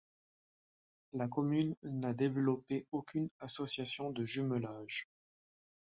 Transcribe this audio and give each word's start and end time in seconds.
La 1.13 1.27
commune 1.27 1.75
n'a 1.83 2.11
développée 2.11 2.87
aucune 2.91 3.29
association 3.39 4.09
de 4.09 4.25
jumelage. 4.25 5.07